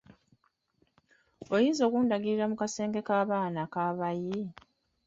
Oyinza 1.53 1.81
okundagirirako 1.85 2.49
mu 2.51 2.55
kasenge 2.61 2.99
k'abaana 3.07 3.59
ak'abayi? 3.65 4.39